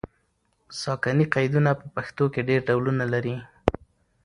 ساکني 0.81 1.25
قیدونه 1.35 1.71
په 1.79 1.85
پښتو 1.95 2.25
کې 2.33 2.41
ډېر 2.49 2.61
ډولونه 2.67 3.05
لري. 3.13 3.35